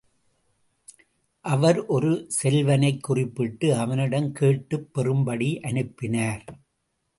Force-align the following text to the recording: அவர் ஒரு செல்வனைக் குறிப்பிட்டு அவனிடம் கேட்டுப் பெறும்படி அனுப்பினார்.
அவர் 1.41 1.85
ஒரு 1.85 2.31
செல்வனைக் 2.43 3.03
குறிப்பிட்டு 3.03 3.75
அவனிடம் 3.75 4.31
கேட்டுப் 4.31 4.89
பெறும்படி 4.95 5.59
அனுப்பினார். 5.59 6.43